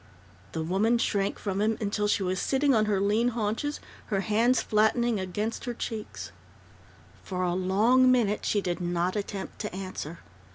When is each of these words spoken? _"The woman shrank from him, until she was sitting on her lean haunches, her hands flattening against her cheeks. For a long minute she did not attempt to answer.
_"The 0.53 0.63
woman 0.63 0.97
shrank 0.97 1.37
from 1.37 1.61
him, 1.61 1.77
until 1.79 2.07
she 2.07 2.23
was 2.23 2.39
sitting 2.41 2.73
on 2.73 2.85
her 2.85 2.99
lean 2.99 3.27
haunches, 3.27 3.79
her 4.07 4.21
hands 4.21 4.59
flattening 4.59 5.19
against 5.19 5.65
her 5.65 5.75
cheeks. 5.75 6.31
For 7.23 7.43
a 7.43 7.53
long 7.53 8.11
minute 8.11 8.43
she 8.43 8.61
did 8.61 8.81
not 8.81 9.15
attempt 9.15 9.59
to 9.59 9.75
answer. 9.75 10.17